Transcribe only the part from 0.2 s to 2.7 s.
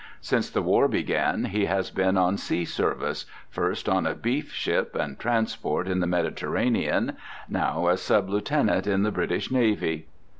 Since the war began he has been on sea